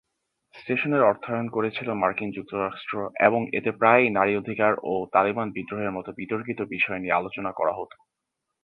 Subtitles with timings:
[0.53, 2.93] স্টেশনের অর্থায়ন করেছিল মার্কিন যুক্তরাষ্ট্র
[3.27, 7.97] এবং এতে প্রায়ই নারী অধিকার ও তালিবান বিদ্রোহের মতো বিতর্কিত বিষয় নিয়ে আলোচনা করা হতো।